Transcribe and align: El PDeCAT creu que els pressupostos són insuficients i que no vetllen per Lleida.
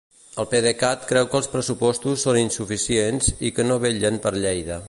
El 0.43 0.45
PDeCAT 0.53 1.03
creu 1.11 1.27
que 1.33 1.37
els 1.41 1.51
pressupostos 1.51 2.25
són 2.29 2.41
insuficients 2.45 3.33
i 3.51 3.53
que 3.59 3.71
no 3.73 3.81
vetllen 3.85 4.23
per 4.27 4.39
Lleida. 4.41 4.79